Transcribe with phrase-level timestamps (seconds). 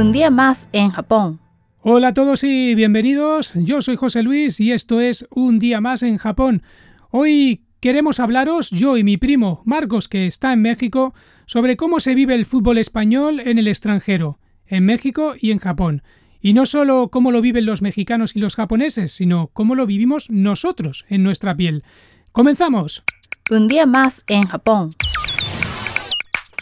[0.00, 1.40] Un día más en Japón.
[1.82, 3.52] Hola a todos y bienvenidos.
[3.54, 6.62] Yo soy José Luis y esto es Un día más en Japón.
[7.10, 11.12] Hoy queremos hablaros, yo y mi primo Marcos, que está en México,
[11.44, 16.02] sobre cómo se vive el fútbol español en el extranjero, en México y en Japón.
[16.40, 20.30] Y no solo cómo lo viven los mexicanos y los japoneses, sino cómo lo vivimos
[20.30, 21.84] nosotros en nuestra piel.
[22.32, 23.04] ¡Comenzamos!
[23.50, 24.88] Un día más en Japón.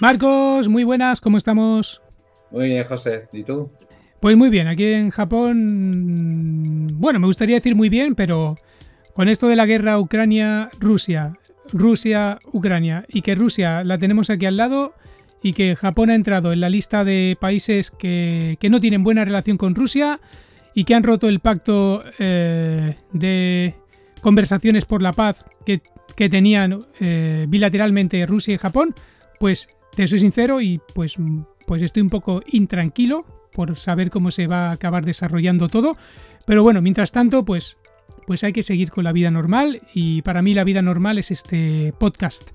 [0.01, 2.03] Marcos, muy buenas, ¿cómo estamos?
[2.51, 3.29] Muy bien, José.
[3.33, 3.71] ¿Y tú?
[4.21, 8.57] Pues muy bien, aquí en Japón, bueno, me gustaría decir muy bien, pero
[9.13, 11.39] con esto de la guerra Ucrania-Rusia,
[11.73, 14.95] Rusia-Ucrania, y que Rusia la tenemos aquí al lado
[15.41, 19.57] y que Japón ha entrado en la lista de países que, no tienen buena relación
[19.57, 20.19] con Rusia
[20.75, 23.75] y que han roto el pacto eh, de
[24.21, 25.81] conversaciones por la paz que,
[26.29, 28.93] tenían eh, bilateralmente Rusia y Japón,
[29.39, 31.17] pues te soy sincero y pues,
[31.67, 35.97] pues estoy un poco intranquilo por saber cómo se va a acabar desarrollando todo.
[36.47, 37.79] Pero bueno, mientras tanto, pues,
[38.25, 41.33] pues hay que seguir con la vida normal y para mí la vida normal es
[41.33, 42.51] este podcast.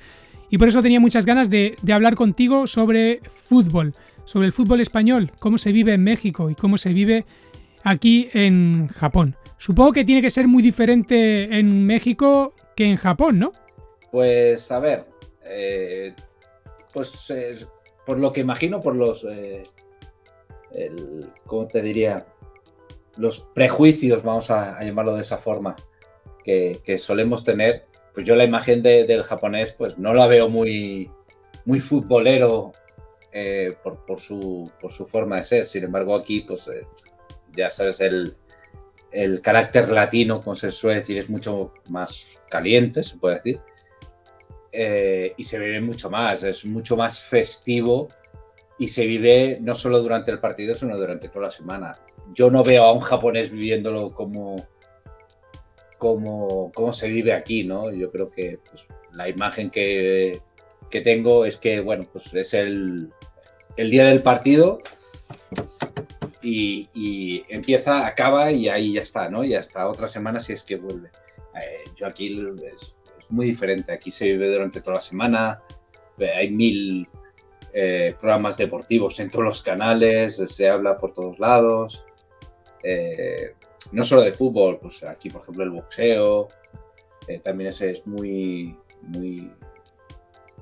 [0.50, 4.80] Y por eso tenía muchas ganas de, de hablar contigo sobre fútbol, sobre el fútbol
[4.80, 7.26] español, cómo se vive en México y cómo se vive
[7.84, 9.36] aquí en Japón.
[9.58, 13.52] Supongo que tiene que ser muy diferente en México que en Japón, ¿no?
[14.14, 15.04] Pues a ver,
[15.46, 16.14] eh,
[16.94, 17.56] pues eh,
[18.06, 19.64] por lo que imagino, por los, eh,
[21.46, 22.26] ¿cómo te diría?
[23.18, 25.76] Los prejuicios, vamos a, llamarlo de esa forma,
[26.44, 31.10] que, solemos tener, pues yo la imagen del japonés, pues no la veo muy,
[31.66, 32.72] muy futbolero
[33.32, 35.66] eh, por, su, por su forma de ser.
[35.66, 36.70] Sin embargo, aquí, pues
[37.56, 38.36] ya sabes, el,
[39.14, 43.62] el carácter latino, como se suele decir, es mucho más caliente, se puede decir.
[44.76, 48.08] Eh, y se vive mucho más, es mucho más festivo
[48.80, 51.96] y se vive no solo durante el partido, sino durante toda la semana.
[52.34, 54.68] Yo no veo a un japonés viviéndolo como,
[56.00, 57.92] como, como se vive aquí, ¿no?
[57.92, 60.42] Yo creo que pues, la imagen que,
[60.90, 63.12] que, tengo es que, bueno, pues es el,
[63.78, 64.82] el día del partido
[66.42, 69.44] y, empieza, acaba y ahí ya está, ¿no?
[69.44, 71.10] Y hasta otra semana si es que vuelve.
[71.56, 72.36] Eh, yo aquí
[72.74, 72.98] es,
[73.32, 73.92] muy diferente.
[73.92, 75.60] Aquí se vive durante toda la semana,
[76.18, 77.08] eh, hay mil
[77.74, 82.06] eh, programas deportivos en todos los canales, se habla por todos lados.
[82.84, 83.54] Eh,
[83.92, 86.48] no solo de fútbol, pues aquí por ejemplo el boxeo,
[87.44, 89.50] también ese es muy, muy,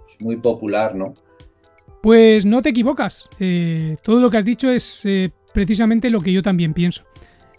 [0.03, 1.13] pues muy popular, ¿no?
[2.01, 3.29] Pues no te equivocas.
[4.03, 5.03] todo lo que has dicho es
[5.53, 7.03] precisamente lo que yo también pienso.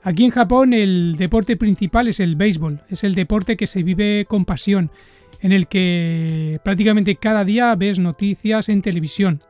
[0.02, 4.24] Aquí en Japón el deporte principal es el béisbol, es el deporte que se vive
[4.26, 4.90] con pasión,
[5.40, 9.40] en el que prácticamente cada día ves noticias en televisión.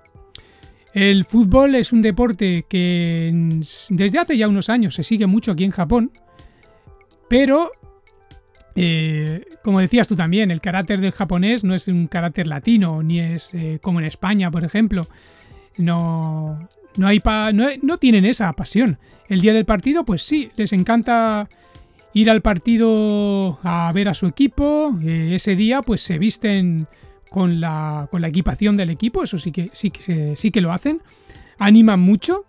[0.93, 5.65] El fútbol es un deporte que desde hace ya unos años se sigue mucho aquí
[5.65, 6.11] en Japón,
[7.31, 7.71] pero
[8.75, 13.21] eh, como decías tú también, el carácter del japonés no es un carácter latino, ni
[13.21, 15.07] es eh, como en España, por ejemplo.
[15.79, 17.23] No, no, hay
[17.83, 18.99] no, tienen esa pasión.
[19.29, 21.49] El día del partido, pues sí, les encanta
[22.13, 24.95] ir al partido a ver a su equipo.
[25.03, 26.87] Eh, ese día, pues se visten
[27.31, 30.73] con la, con la equipación del equipo, eso sí que, sí, que, sí que lo
[30.73, 31.01] hacen.
[31.59, 32.45] Animan mucho,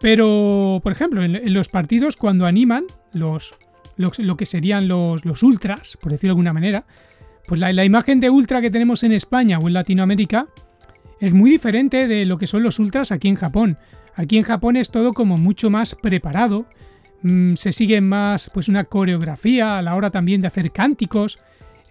[0.00, 3.54] pero, por ejemplo, en, los partidos, cuando animan, los,
[3.96, 6.84] lo que serían los, los, ultras, por decirlo de alguna manera,
[7.46, 10.46] pues la, la imagen de ultra que tenemos en España o en Latinoamérica
[11.20, 13.78] es muy diferente de lo que son los ultras aquí en Japón.
[14.14, 16.66] Aquí en Japón es todo como mucho más preparado,
[17.22, 21.38] mm, se sigue más pues una coreografía a la hora también de hacer cánticos,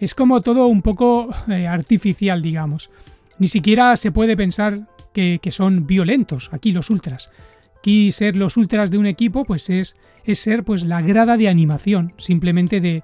[0.00, 2.90] es como todo un poco eh, artificial, digamos.
[3.38, 7.30] Ni siquiera se puede pensar que, son violentos aquí los ultras.
[7.78, 11.48] Aquí ser los ultras de un equipo pues es, es ser pues la grada de
[11.48, 13.02] animación simplemente de,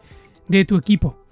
[0.49, 1.25] de tu equipo.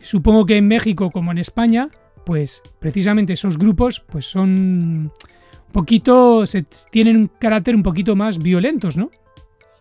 [0.00, 1.88] Supongo que en México como en España
[2.24, 8.38] pues precisamente esos grupos pues son un poquito, se, tienen un carácter un poquito más
[8.38, 9.10] violentos, ¿no?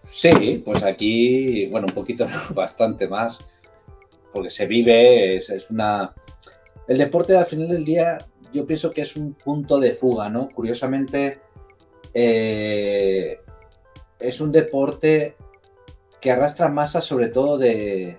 [0.03, 3.43] Sí, pues aquí, bueno, un poquito, bastante más,
[4.31, 6.13] porque se vive, es, una...
[6.87, 10.49] El deporte al final del día yo pienso que es un punto de fuga, ¿no?
[10.49, 11.39] Curiosamente,
[12.13, 13.39] eh,
[14.19, 15.35] es un deporte
[16.21, 18.17] que arrastra masa sobre todo de,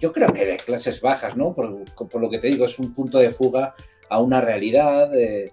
[0.00, 1.54] yo creo que de clases bajas, ¿no?
[1.54, 3.74] Por, lo que te digo, es un punto de fuga
[4.08, 5.50] a una realidad eh,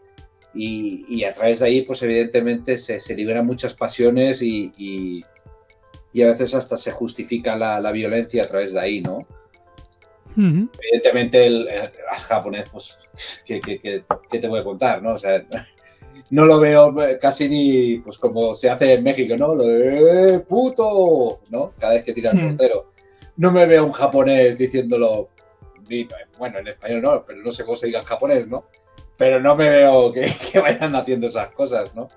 [0.54, 5.24] y, a través de ahí, pues evidentemente se, liberan muchas pasiones y,
[6.22, 9.20] a veces hasta se justifica la, violencia a través de ahí, ¿no?
[10.38, 11.68] Evidentemente el,
[12.22, 12.98] japonés, pues,
[13.46, 13.60] ¿qué,
[14.40, 15.14] te voy a contar, no?
[15.14, 15.44] O sea,
[16.30, 19.56] no lo veo casi ni pues como se hace en México, ¿no?
[19.56, 21.74] Lo de ¡Eh, puto, ¿no?
[21.80, 22.86] Cada vez que tira el portero.
[23.40, 25.30] No me veo un japonés diciéndolo,
[26.38, 28.66] bueno, en español no, pero no sé cómo se diga en japonés, ¿no?
[29.18, 30.26] Pero no me veo que,
[30.60, 32.08] vayan haciendo esas cosas, ¿no?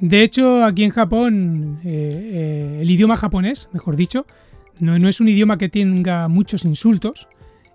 [0.00, 4.24] De hecho, aquí en Japón, eh, eh, el idioma japonés, mejor dicho,
[4.78, 7.26] no, es un idioma que tenga muchos insultos.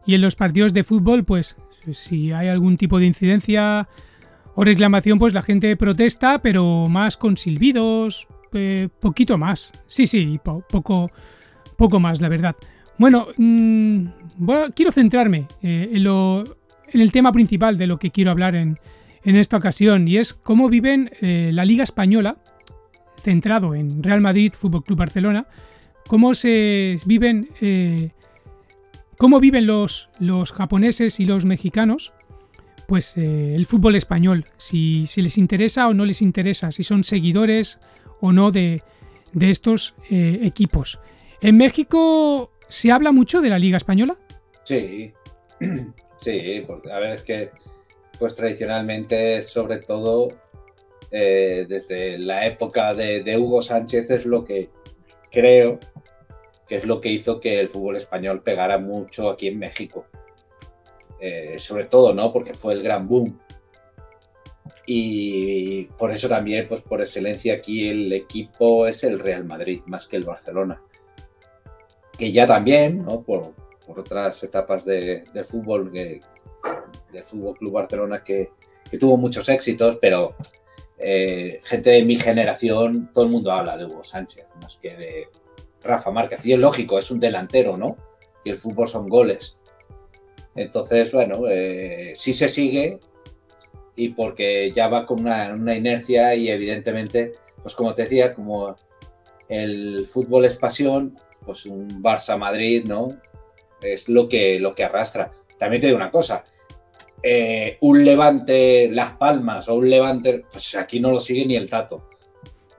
[0.05, 1.57] Y en los partidos de fútbol, pues,
[1.91, 3.87] si hay algún tipo de incidencia
[4.55, 9.73] o reclamación, pues la gente protesta, pero más con silbidos, eh, poquito más.
[9.87, 11.09] Sí, sí, po- poco,
[11.77, 12.55] poco más, la verdad.
[12.97, 14.05] Bueno, mm,
[14.75, 18.77] quiero centrarme eh, en, el tema principal de lo que quiero hablar en,
[19.23, 22.37] esta ocasión y es cómo viven eh, la Liga Española,
[23.21, 25.47] centrado en Real Madrid, Fútbol Club Barcelona,
[26.07, 28.11] cómo se viven, eh,
[29.17, 32.13] cómo viven los, los japoneses y los mexicanos,
[32.85, 37.79] pues el fútbol español, si, les interesa o no les interesa, si son seguidores
[38.19, 38.83] o no de,
[39.39, 40.99] estos equipos.
[41.41, 44.17] En México se habla mucho de la Liga Española.
[44.63, 45.13] Sí,
[46.19, 47.51] sí, porque a ver, es que
[48.17, 50.29] pues tradicionalmente, sobre todo
[51.11, 54.71] eh, desde la época de, Hugo Sánchez, es lo que
[55.31, 55.79] creo
[56.67, 60.07] que es lo que hizo que el fútbol español pegara mucho aquí en México.
[61.21, 62.33] Eh, sobre todo, ¿no?
[62.33, 63.39] Porque fue el gran boom.
[64.87, 70.07] Y por eso también, pues por excelencia aquí el equipo es el Real Madrid, más
[70.07, 70.81] que el Barcelona.
[72.17, 73.05] Que ya también.
[73.25, 73.53] Por,
[73.85, 76.21] por otras etapas de, del fútbol, del
[77.25, 78.51] Fútbol Club Barcelona que,
[78.89, 80.35] que tuvo muchos éxitos, pero
[80.97, 85.27] eh, gente de mi generación, todo el mundo habla de Hugo Sánchez, más que de
[85.81, 86.45] Rafa Márquez.
[86.45, 87.97] Y es lógico, es un delantero, ¿no?
[88.43, 89.57] Y el fútbol son goles.
[90.55, 92.99] Entonces, bueno, eh, sí se sigue
[93.95, 98.75] y porque ya va con una, una inercia y evidentemente, pues como te decía, como
[99.49, 103.09] el fútbol es pasión, pues un Barça-Madrid, ¿no?
[103.81, 105.29] Es lo que, lo que arrastra.
[105.57, 106.43] También te digo una cosa,
[107.21, 111.69] eh, un Levante Las Palmas o un Levante, pues aquí no lo sigue ni el
[111.69, 112.09] Tato.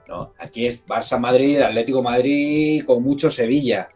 [0.07, 0.33] ¿no?
[0.37, 3.87] Aquí es Barça-Madrid, Atlético-Madrid, con mucho Sevilla.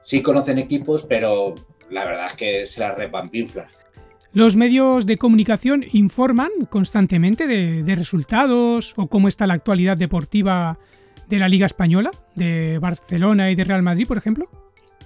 [0.00, 1.54] Sí conocen equipos, pero
[1.90, 3.66] la verdad es que se las repampinflan.
[4.32, 10.78] Los medios de comunicación informan constantemente de resultados o cómo está la actualidad deportiva
[11.28, 14.48] de la Liga Española, de Barcelona y de Real Madrid, por ejemplo.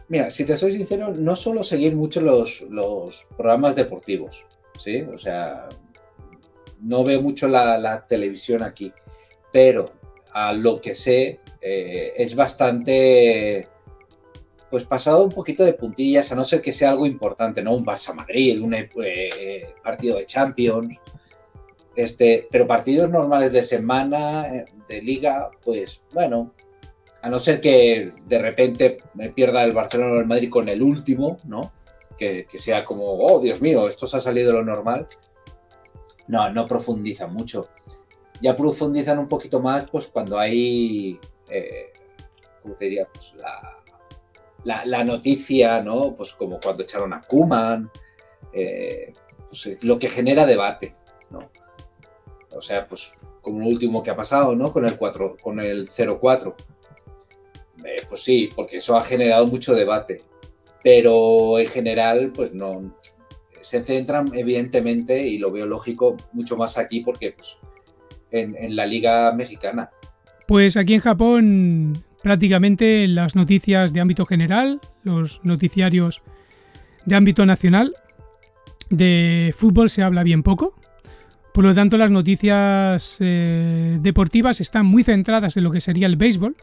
[0.09, 4.45] Mira, si te soy sincero, no suelo seguir mucho los, los programas deportivos,
[4.79, 5.01] ¿sí?
[5.03, 5.69] O sea,
[6.81, 8.93] no veo mucho la, televisión aquí,
[9.53, 9.93] pero
[10.33, 13.67] a lo que sé eh, es bastante,
[14.71, 17.75] pues pasado un poquito de puntillas, a no ser que sea algo importante, ¿no?
[17.75, 21.01] Un Barça-Madrid, un eh, partido de Champions,
[21.97, 26.53] este, pero partidos normales de semana, eh, de liga, pues bueno,
[27.23, 30.83] a no ser que de repente me pierda el Barcelona o el Madrid con el
[30.83, 31.73] último, ¿no?
[32.17, 35.09] Que, que, sea como, oh Dios mío, esto se ha salido de lo normal.
[36.29, 37.69] No, no profundizan mucho.
[38.41, 41.93] Ya profundizan un poquito más, pues cuando hay, eh,
[42.63, 43.09] ¿cómo te diría?
[43.13, 43.35] Pues
[44.65, 46.15] la, la, noticia, ¿no?
[46.15, 47.91] Pues como cuando echaron a Kuman,
[48.53, 49.13] eh,
[49.49, 50.95] pues lo que genera debate,
[51.31, 51.39] ¿no?
[52.57, 54.73] O sea, pues como lo último que ha pasado, ¿no?
[54.73, 56.55] Con el 4, con el 0-4.
[57.85, 60.23] Eh, pues sí, porque eso ha generado mucho debate.
[60.83, 62.95] Pero en general, pues no.
[63.61, 67.59] Se centran, evidentemente, y lo veo lógico, mucho más aquí porque pues,
[68.31, 69.91] en, en la Liga Mexicana.
[70.47, 76.23] Pues aquí en Japón, prácticamente las noticias de ámbito general, los noticiarios
[77.05, 77.95] de ámbito nacional,
[78.91, 80.75] de fútbol se habla bien poco.
[81.57, 86.17] Por lo tanto, las noticias eh, deportivas están muy centradas en lo que sería el
[86.17, 86.55] béisbol.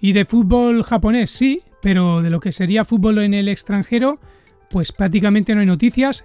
[0.00, 4.18] Y de fútbol japonés sí, pero de lo que sería fútbol en el extranjero,
[4.70, 6.24] pues prácticamente no hay noticias.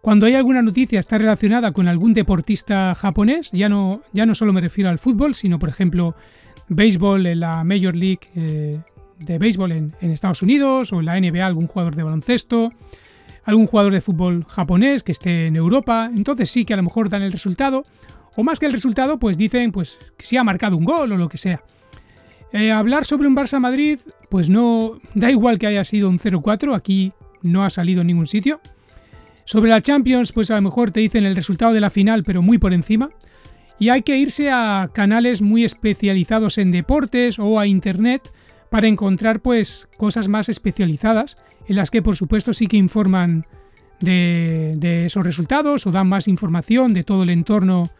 [0.00, 4.52] Cuando hay alguna noticia está relacionada con algún deportista japonés, ya no, ya no solo
[4.52, 6.16] me refiero al fútbol, sino por ejemplo
[6.68, 8.80] béisbol en la Major League eh,
[9.20, 12.70] de béisbol en, en, Estados Unidos o en la NBA algún jugador de baloncesto,
[13.48, 17.08] algún jugador de fútbol japonés que esté en Europa, entonces sí que a lo mejor
[17.08, 17.82] dan el resultado,
[18.36, 21.16] o más que el resultado pues dicen pues que si ha marcado un gol o
[21.16, 21.62] lo que sea.
[22.52, 26.74] Eh, hablar sobre un Barça Madrid, pues no, da igual que haya sido un 0-4,
[26.74, 28.60] aquí no ha salido en ningún sitio.
[29.46, 32.42] Sobre la Champions, pues a lo mejor te dicen el resultado de la final, pero
[32.42, 33.08] muy por encima.
[33.78, 38.30] Y hay que irse a canales muy especializados en deportes o a internet
[38.68, 43.44] para encontrar pues cosas más especializadas, en las que por supuesto sí que informan
[44.00, 47.90] de, de esos resultados o dan más información de todo el entorno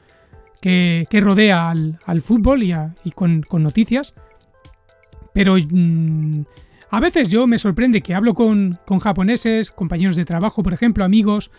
[0.61, 4.15] que, rodea al, fútbol y, con, noticias.
[5.33, 6.43] Pero mm,
[6.91, 11.51] a veces yo me sorprende que hablo con, japoneses, compañeros de trabajo, por ejemplo, amigos,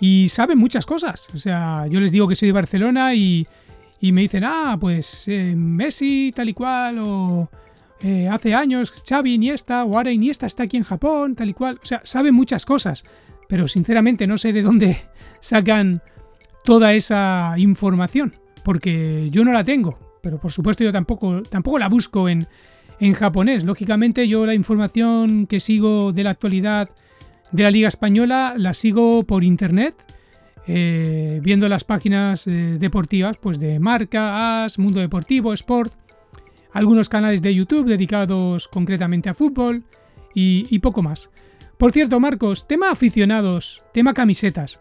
[0.00, 1.28] y saben muchas cosas.
[1.34, 3.46] O sea, yo les digo que soy de Barcelona y,
[4.00, 7.50] me dicen, ah, pues eh, Messi tal y cual, o
[8.00, 11.78] eh, hace años Xavi Iniesta, o ahora Iniesta está aquí en Japón, tal y cual.
[11.82, 13.04] O sea, saben muchas cosas,
[13.48, 14.98] pero sinceramente no sé de dónde
[15.40, 16.02] sacan
[16.64, 18.32] toda esa información
[18.68, 22.46] porque yo no la tengo, pero por supuesto yo tampoco, tampoco la busco en,
[23.14, 23.64] japonés.
[23.64, 26.90] Lógicamente yo la información que sigo de la actualidad
[27.50, 29.94] de la Liga Española la sigo por internet,
[30.66, 35.94] eh, viendo las páginas eh, deportivas pues de Marca, As, Mundo Deportivo, Sport,
[36.72, 39.84] algunos canales de YouTube dedicados concretamente a fútbol
[40.34, 41.30] y, poco más.
[41.78, 44.80] Por cierto, Marcos, tema aficionados, tema camisetas.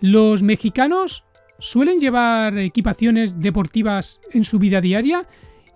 [0.00, 1.24] Los mexicanos
[1.58, 5.26] suelen llevar equipaciones deportivas en su vida diaria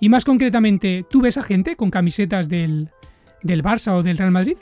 [0.00, 2.90] y más concretamente, ¿tú ves a gente con camisetas del,
[3.42, 4.58] del Barça o del Real Madrid?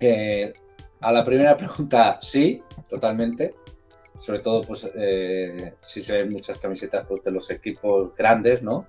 [0.00, 0.52] Eh,
[1.00, 3.54] a la primera pregunta, sí, totalmente.
[4.18, 8.86] Sobre todo, pues, eh, si se ven muchas camisetas pues, de los equipos grandes, ¿no?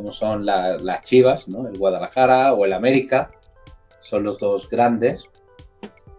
[0.00, 1.68] Como son las Chivas, ¿no?
[1.68, 3.30] El Guadalajara o el América.
[4.00, 5.28] Son los dos grandes.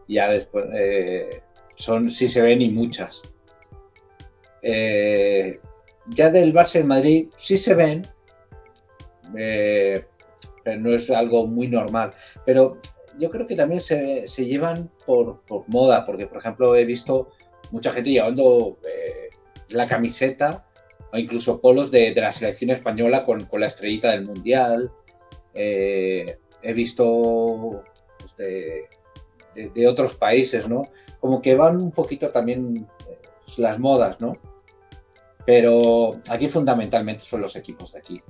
[0.08, 1.42] Ya después, eh,
[1.76, 3.24] son, sí se ven y muchas.
[4.62, 5.60] Eh,
[6.10, 8.08] ya del Barça en Madrid sí se ven,
[9.36, 10.06] eh,
[10.64, 12.14] pero no es algo muy normal.
[12.46, 12.78] Pero
[13.18, 17.30] yo creo que también se, llevan por, moda, porque por ejemplo he visto
[17.72, 18.78] mucha gente llevando
[19.70, 20.68] la camiseta
[21.14, 24.92] incluso polos de, la selección española con, la estrellita del Mundial.
[25.54, 26.38] he
[26.74, 27.84] visto
[28.20, 30.84] pues, de, otros países, ¿no?
[31.20, 32.88] Como que van un poquito también
[33.46, 34.34] pues, las modas, ¿no?
[35.46, 38.22] Pero aquí fundamentalmente son los equipos de aquí.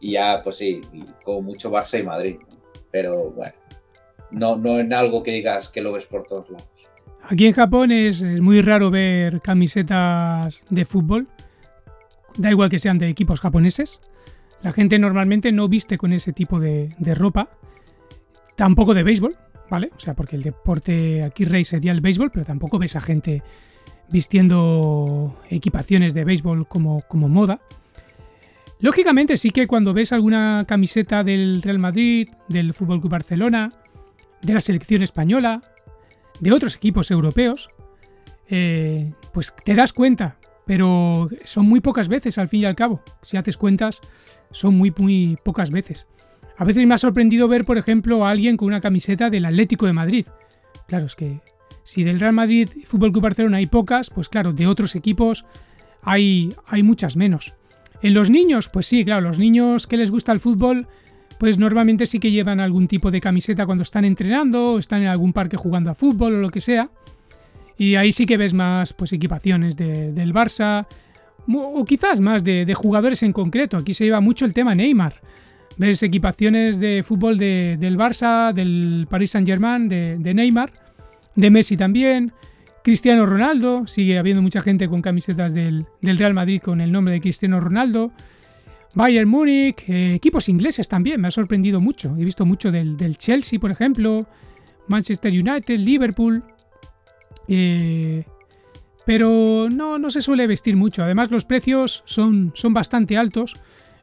[0.00, 0.80] Y ya, pues sí,
[1.24, 2.38] con mucho Barça y Madrid.
[2.90, 3.54] Pero bueno,
[4.30, 6.68] no, no en algo que digas que lo ves por todos lados.
[7.24, 11.28] Aquí en Japón es, muy raro ver camisetas de fútbol.
[12.36, 14.00] Da igual que sean de equipos japoneses.
[14.62, 17.50] La gente normalmente no viste con ese tipo de, ropa.
[18.56, 19.36] Tampoco de béisbol,
[19.70, 19.90] ¿vale?
[19.96, 23.42] O sea, porque el deporte aquí rey sería el béisbol, pero tampoco ves a gente
[24.10, 27.60] vistiendo equipaciones de béisbol como, como moda.
[28.78, 33.70] Lógicamente sí que cuando ves alguna camiseta del Real Madrid, del Fútbol Club Barcelona,
[34.42, 35.60] de la selección española,
[36.40, 37.68] de otros equipos europeos,
[38.48, 40.36] eh, pues te das cuenta,
[40.66, 43.02] pero son muy pocas veces al fin y al cabo.
[43.22, 44.00] Si haces cuentas,
[44.50, 46.06] son muy, muy pocas veces.
[46.56, 49.86] A veces me ha sorprendido ver, por ejemplo, a alguien con una camiseta del Atlético
[49.86, 50.26] de Madrid.
[50.86, 51.40] Claro, es que
[51.84, 55.44] si del Real Madrid y Fútbol Club Barcelona hay pocas, pues claro, de otros equipos
[56.02, 57.54] hay, hay muchas menos.
[58.02, 60.88] En los niños, pues sí, claro, los niños que les gusta el fútbol,
[61.38, 65.08] pues normalmente sí que llevan algún tipo de camiseta cuando están entrenando o están en
[65.08, 66.90] algún parque jugando a fútbol o lo que sea.
[67.78, 70.86] Y ahí sí que ves más pues equipaciones del Barça
[71.48, 73.76] o quizás más de, jugadores en concreto.
[73.76, 75.20] Aquí se lleva mucho el tema Neymar.
[75.78, 80.72] Ves equipaciones de fútbol del Barça, del Paris Saint Germain, de, de Neymar
[81.34, 82.32] de Messi también.
[82.82, 87.20] Cristiano Ronaldo, sigue habiendo mucha gente con camisetas del, Real Madrid con el nombre de
[87.20, 88.12] Cristiano Ronaldo.
[88.94, 92.14] Bayern Múnich, eh, equipos ingleses también, me ha sorprendido mucho.
[92.18, 94.26] He visto mucho del, Chelsea, por ejemplo,
[94.88, 96.42] Manchester United, Liverpool.
[97.48, 98.24] Eh,
[99.04, 101.02] pero no, no se suele vestir mucho.
[101.02, 103.56] Además, los precios son, son bastante altos.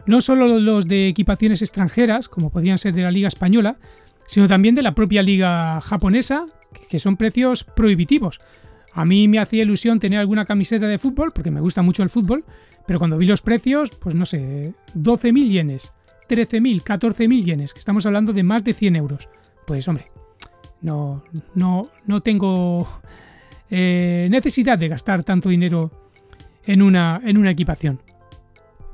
[0.06, 3.78] No solo los de equipaciones extranjeras, como podrían ser de la Liga Española,
[4.26, 6.46] sino también de la propia Liga Japonesa,
[6.90, 8.40] que son precios prohibitivos.
[8.94, 12.10] A mí me hacía ilusión tener alguna camiseta de fútbol, porque me gusta mucho el
[12.10, 12.44] fútbol,
[12.86, 15.94] pero cuando vi los precios, pues no sé, 12.000 yenes,
[16.28, 19.30] 13.000, 14.000 yenes, que estamos hablando de más de 100 euros.
[19.68, 20.06] Pues hombre,
[20.82, 21.24] no,
[21.56, 22.88] no, no tengo
[23.72, 25.92] eh, necesidad de gastar tanto dinero
[26.66, 28.02] en una, en una equipación.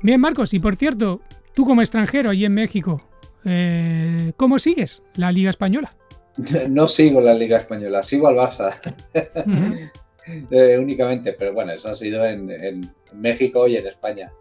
[0.02, 1.20] Bien, Marcos, y por cierto,
[1.54, 3.02] tú como extranjero allí en México,
[3.44, 5.94] eh, ¿cómo sigues la Liga Española?
[6.68, 8.72] No sigo la Liga Española, sigo al Barça.
[10.50, 14.32] Eh, únicamente, pero bueno, eso ha sido en, México y en España.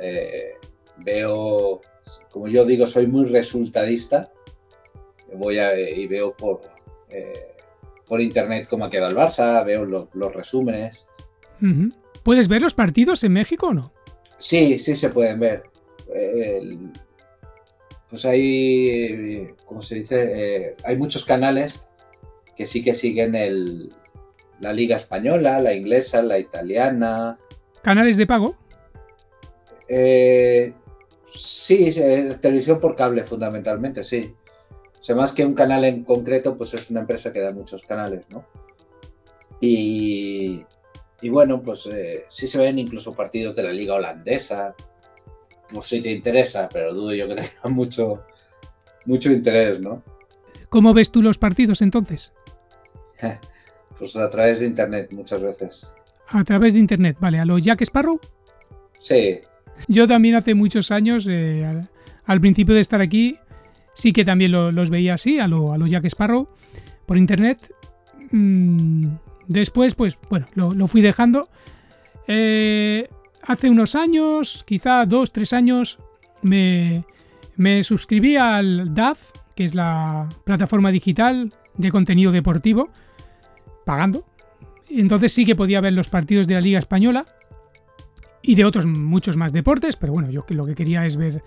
[0.00, 0.52] Eh,
[0.98, 1.80] veo,
[2.30, 4.30] como yo digo, soy muy resultadista.
[5.34, 6.60] Voy a, y veo por,
[7.10, 7.56] eh,
[8.08, 11.06] por internet cómo ha quedado el Barça, veo los resúmenes.
[12.22, 13.92] ¿Puedes ver los partidos en México o no?
[14.38, 15.64] Sí, sí se pueden ver
[18.08, 21.82] pues hay, como se dice, eh, hay muchos canales
[22.56, 23.92] que sí que siguen el,
[24.60, 27.38] la liga española, la inglesa, la italiana.
[27.82, 28.56] ¿Canales de pago?
[29.88, 30.72] Eh,
[31.24, 31.90] sí,
[32.40, 34.34] televisión por cable fundamentalmente, sí.
[34.98, 37.82] O sea, más que un canal en concreto, pues es una empresa que da muchos
[37.82, 38.44] canales, ¿no?
[39.60, 40.64] Y,
[41.30, 44.74] bueno, pues eh, sí se ven incluso partidos de la liga holandesa,
[45.70, 48.24] pues si te interesa, pero dudo yo que tenga mucho,
[49.06, 50.02] mucho interés, ¿no?
[50.68, 52.32] ¿Cómo ves tú los partidos entonces?
[53.98, 55.94] pues a través de internet muchas veces.
[56.28, 57.38] A través de internet, vale.
[57.38, 58.20] ¿A lo Jack Sparrow?
[59.00, 59.40] Sí.
[59.86, 61.82] Yo también hace muchos años, eh,
[62.26, 63.38] al, principio de estar aquí,
[63.98, 66.48] sí que también los veía así, a lo, Jack Sparrow,
[67.04, 67.74] por internet.
[68.30, 69.08] Mm,
[69.48, 71.48] después, pues bueno, lo, fui dejando.
[72.28, 73.08] Eh,
[73.42, 75.98] hace unos años, quizá dos, tres años,
[76.42, 77.04] me,
[77.56, 82.90] me suscribí al DAF, que es la plataforma digital de contenido deportivo,
[83.84, 84.24] pagando.
[84.88, 87.24] Entonces sí que podía ver los partidos de la Liga Española
[88.42, 91.42] y de otros muchos más deportes, pero bueno, yo lo que quería es ver,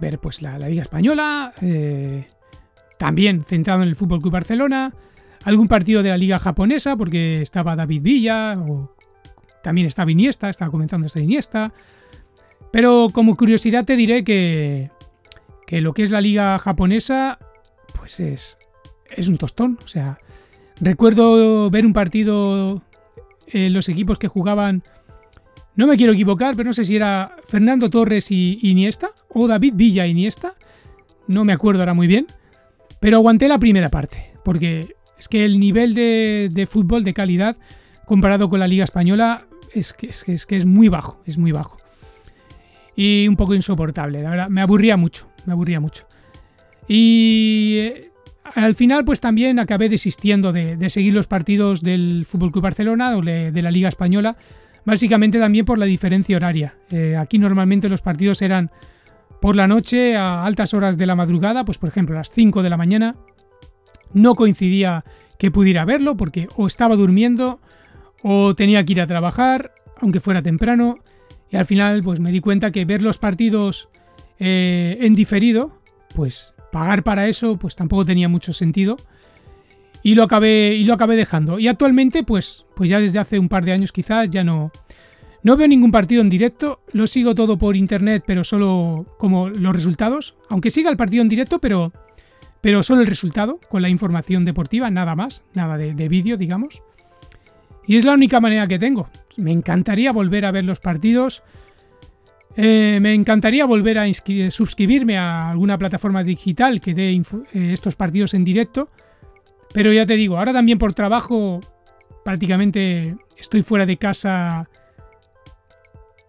[0.00, 2.26] ver pues la, Liga Española, eh,
[2.98, 4.92] también centrado en el Fútbol Club Barcelona,
[5.44, 8.94] algún partido de la Liga Japonesa, porque estaba David Villa, o
[9.62, 11.72] también estaba Iniesta, estaba comenzando esta Iniesta.
[12.72, 14.90] Pero como curiosidad te diré que,
[15.66, 17.38] que lo que es la liga japonesa,
[17.98, 18.58] pues es,
[19.10, 19.78] es un tostón.
[19.84, 20.18] O sea,
[20.80, 22.82] recuerdo ver un partido
[23.46, 24.82] en los equipos que jugaban,
[25.80, 29.74] no me quiero equivocar, pero no sé si era Fernando Torres y Iniesta o David
[29.76, 30.54] Villa y Iniesta,
[31.26, 32.26] no me acuerdo ahora muy bien,
[33.00, 37.56] pero aguanté la primera parte, porque es que el nivel de, fútbol de calidad
[38.06, 41.76] comparado con la liga española es que es, que es muy bajo, es muy bajo.
[42.96, 46.06] Y un poco insoportable, la verdad, me aburría mucho me aburría mucho.
[46.88, 48.10] Y eh,
[48.54, 53.22] al final, pues también acabé desistiendo de, seguir los partidos del Fútbol Club Barcelona o
[53.22, 54.36] de, la Liga Española,
[54.84, 56.74] básicamente también por la diferencia horaria.
[56.90, 58.70] Eh, aquí normalmente los partidos eran
[59.40, 62.62] por la noche a altas horas de la madrugada, pues por ejemplo a las 5
[62.62, 63.16] de la mañana.
[64.12, 65.04] No coincidía
[65.38, 67.60] que pudiera verlo porque o estaba durmiendo
[68.22, 70.98] o tenía que ir a trabajar, aunque fuera temprano.
[71.50, 73.88] Y al final, pues me di cuenta que ver los partidos
[74.38, 75.80] eh, en diferido,
[76.14, 78.96] pues pagar para eso pues tampoco tenía mucho sentido
[80.02, 81.58] y lo acabé y lo acabé dejando.
[81.58, 84.70] Y actualmente pues pues ya desde hace un par de años quizás ya no
[85.42, 89.74] no veo ningún partido en directo, lo sigo todo por internet, pero solo como los
[89.74, 91.92] resultados, aunque siga el partido en directo, pero
[92.60, 96.82] pero solo el resultado con la información deportiva, nada más, nada de, de vídeo, digamos.
[97.86, 99.08] Y es la única manera que tengo.
[99.38, 101.42] Me encantaría volver a ver los partidos
[102.56, 104.06] eh, me encantaría volver a
[104.50, 107.22] suscribirme a alguna plataforma digital que dé eh,
[107.72, 108.90] estos partidos en directo.
[109.72, 111.60] Pero ya te digo, ahora también por trabajo
[112.24, 114.68] prácticamente estoy fuera de casa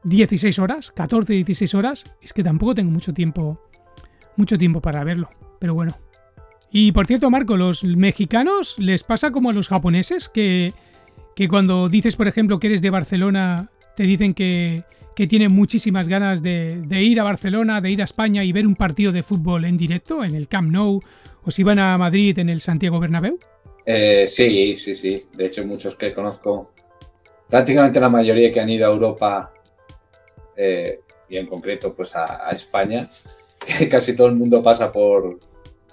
[0.04, 2.06] 16 horas, 14, 16 horas.
[2.22, 3.62] Es que tampoco tengo mucho tiempo,
[4.38, 5.30] mucho tiempo para verlo.
[5.60, 5.98] Pero bueno.
[6.72, 10.74] Y por cierto, Marco, los mexicanos les pasa como a los japoneses que,
[11.36, 14.84] que cuando dices, por ejemplo, que eres de Barcelona, te dicen que,
[15.16, 18.76] que tienen muchísimas ganas de, ir a Barcelona, de ir a España y ver un
[18.76, 21.00] partido de fútbol en directo en el Camp Nou
[21.44, 23.38] o si van a Madrid en el Santiago Bernabéu?
[23.86, 25.24] Eh, sí, sí, sí.
[25.34, 26.72] De hecho, muchos que conozco,
[27.50, 29.54] prácticamente la mayoría que han ido a Europa
[30.56, 33.10] eh, y en concreto pues a, España,
[33.90, 35.40] casi todo el mundo pasa por,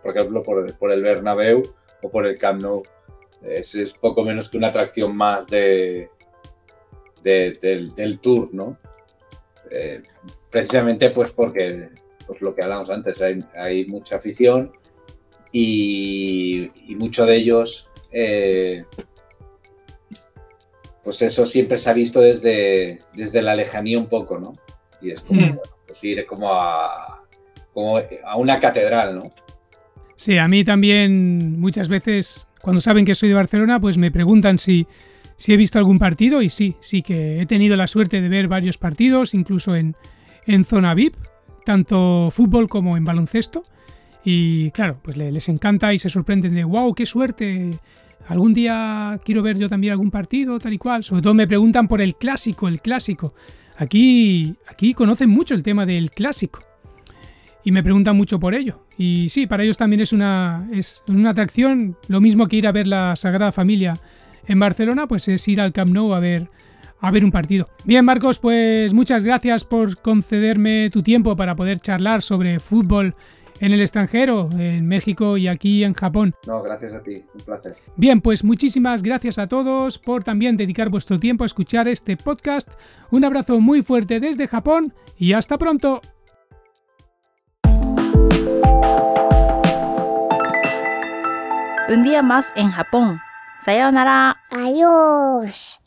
[0.02, 1.62] por ejemplo, por, el Bernabéu
[2.02, 2.82] o por el Camp Nou.
[3.42, 6.11] Es, es poco menos que una atracción más de,
[7.22, 8.76] del, del, tour, ¿no?
[9.70, 10.02] Eh,
[10.50, 11.88] precisamente pues porque,
[12.26, 14.72] pues lo que hablamos antes, hay, mucha afición
[15.52, 18.85] y, mucho de ellos, eh,
[21.02, 24.52] pues eso siempre se ha visto desde, desde la lejanía un poco, ¿no?
[25.00, 25.59] Y es como, mm.
[25.87, 27.24] pues ir como a,
[27.72, 29.31] como a una catedral, ¿no?
[30.16, 34.59] Sí, a mí también muchas veces, cuando saben que soy de Barcelona, pues me preguntan
[34.59, 34.87] si
[35.38, 38.48] Sí he visto algún partido y sí, sí que he tenido la suerte de ver
[38.48, 39.94] varios partidos, incluso en,
[40.46, 41.14] en zona VIP,
[41.64, 43.62] tanto fútbol como en baloncesto.
[44.24, 47.79] Y claro, pues les encanta y se sorprenden de, wow, qué suerte,
[48.27, 51.05] algún día quiero ver yo también algún partido, tal y cual.
[51.05, 53.33] Sobre todo me preguntan por el clásico, el clásico.
[53.77, 56.64] Aquí, aquí conocen mucho el tema del clásico.
[57.62, 58.85] Y me preguntan mucho por ello.
[58.96, 62.72] Y sí, para ellos también es una, es una atracción, lo mismo que ir a
[62.72, 64.01] ver la Sagrada Familia
[64.48, 66.48] en Barcelona, pues es ir al Camp Nou a ver,
[67.00, 67.68] a ver un partido.
[67.84, 73.14] Bien, Marcos, pues muchas gracias por concederme tu tiempo para poder charlar sobre fútbol
[73.61, 76.34] en el extranjero, en México y aquí en Japón.
[76.46, 77.74] No, gracias a ti, un placer.
[77.96, 82.72] Bien, pues muchísimas gracias a todos por también dedicar vuestro tiempo a escuchar este podcast.
[83.11, 86.00] Un abrazo muy fuerte desde Japón y hasta pronto.
[91.88, 93.18] Un día más en Japón.
[93.68, 94.37] さようなら。
[94.48, 95.78] あよーし。